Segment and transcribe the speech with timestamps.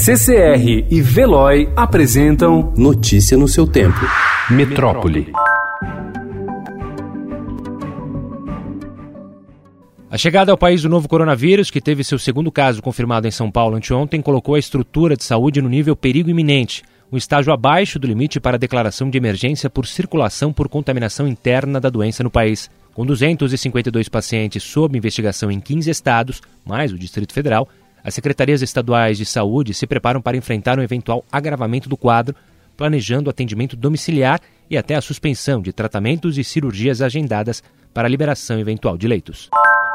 [0.00, 3.98] CCR e Veloy apresentam Notícia no seu tempo.
[4.48, 5.32] Metrópole.
[10.08, 13.50] A chegada ao país do novo coronavírus, que teve seu segundo caso confirmado em São
[13.50, 18.06] Paulo anteontem, colocou a estrutura de saúde no nível perigo iminente, um estágio abaixo do
[18.06, 22.70] limite para a declaração de emergência por circulação por contaminação interna da doença no país.
[22.94, 27.68] Com 252 pacientes sob investigação em 15 estados, mais o Distrito Federal,
[28.08, 32.34] as secretarias estaduais de saúde se preparam para enfrentar um eventual agravamento do quadro,
[32.74, 34.40] planejando atendimento domiciliar
[34.70, 39.50] e até a suspensão de tratamentos e cirurgias agendadas para a liberação eventual de leitos.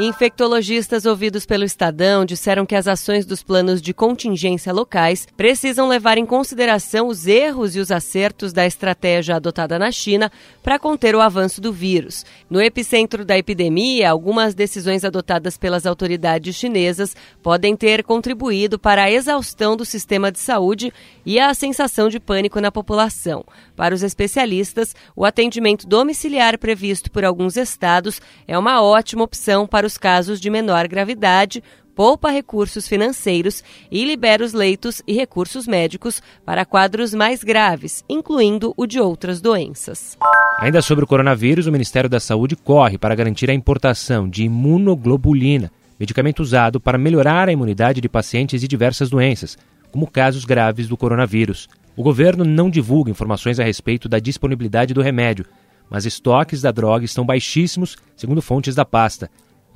[0.00, 6.16] Infectologistas ouvidos pelo Estadão disseram que as ações dos planos de contingência locais precisam levar
[6.16, 10.30] em consideração os erros e os acertos da estratégia adotada na China
[10.62, 12.24] para conter o avanço do vírus.
[12.48, 19.10] No epicentro da epidemia, algumas decisões adotadas pelas autoridades chinesas podem ter contribuído para a
[19.10, 20.92] exaustão do sistema de saúde
[21.26, 23.44] e a sensação de pânico na população.
[23.74, 29.87] Para os especialistas, o atendimento domiciliar previsto por alguns estados é uma ótima opção para
[29.88, 31.62] os casos de menor gravidade,
[31.96, 38.72] poupa recursos financeiros e libera os leitos e recursos médicos para quadros mais graves, incluindo
[38.76, 40.16] o de outras doenças.
[40.60, 45.72] Ainda sobre o coronavírus, o Ministério da Saúde corre para garantir a importação de imunoglobulina,
[45.98, 49.58] medicamento usado para melhorar a imunidade de pacientes de diversas doenças,
[49.90, 51.68] como casos graves do coronavírus.
[51.96, 55.46] O governo não divulga informações a respeito da disponibilidade do remédio,
[55.90, 59.28] mas estoques da droga estão baixíssimos, segundo fontes da pasta.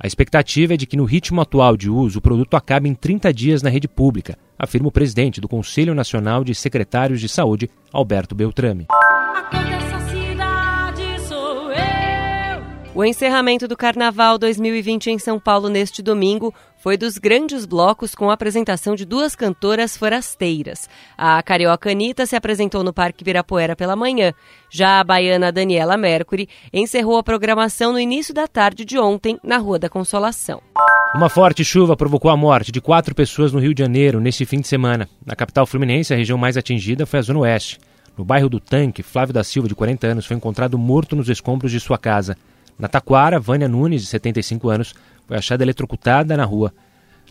[0.03, 3.33] A expectativa é de que, no ritmo atual de uso, o produto acabe em 30
[3.33, 8.35] dias na rede pública, afirma o presidente do Conselho Nacional de Secretários de Saúde, Alberto
[8.35, 8.87] Beltrame.
[12.95, 18.29] O encerramento do Carnaval 2020 em São Paulo neste domingo foi dos grandes blocos com
[18.29, 20.87] a apresentação de duas cantoras forasteiras.
[21.17, 24.31] A carioca Anitta se apresentou no Parque Ibirapuera pela manhã.
[24.69, 29.57] Já a baiana Daniela Mercury encerrou a programação no início da tarde de ontem na
[29.57, 30.61] Rua da Consolação.
[31.15, 34.59] Uma forte chuva provocou a morte de quatro pessoas no Rio de Janeiro neste fim
[34.59, 35.09] de semana.
[35.25, 37.79] Na capital fluminense, a região mais atingida foi a Zona Oeste.
[38.15, 41.71] No bairro do Tanque, Flávio da Silva, de 40 anos, foi encontrado morto nos escombros
[41.71, 42.37] de sua casa.
[42.77, 44.93] Na Taquara, Vânia Nunes, de 75 anos,
[45.27, 46.73] foi achada eletrocutada na rua.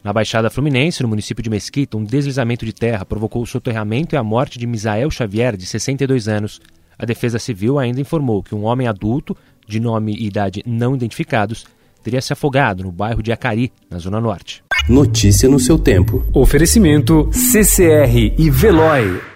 [0.03, 4.19] Na Baixada Fluminense, no município de Mesquita, um deslizamento de terra provocou o soterramento e
[4.19, 6.61] a morte de Misael Xavier, de 62 anos.
[6.99, 9.37] A Defesa Civil ainda informou que um homem adulto,
[9.67, 11.67] de nome e idade não identificados,
[12.03, 14.63] teria se afogado no bairro de Acari, na Zona Norte.
[14.89, 16.27] Notícia no seu tempo.
[16.35, 19.32] Oferecimento CCR e Veloy.